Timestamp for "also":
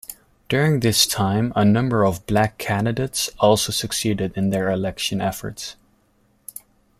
3.37-3.71